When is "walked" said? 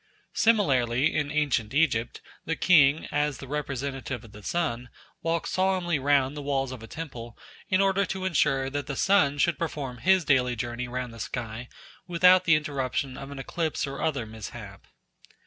5.21-5.47